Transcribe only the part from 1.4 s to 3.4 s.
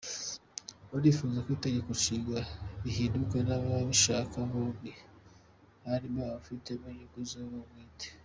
ko Itegeko Nshinga rihinduka